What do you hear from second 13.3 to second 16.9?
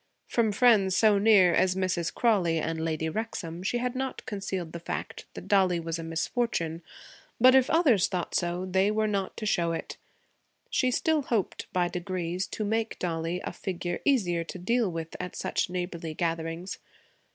a figure easier to deal with at such neighborly gatherings.